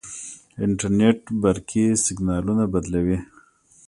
[0.65, 3.17] انټرنیټ برقي سیګنالونه بدلوي.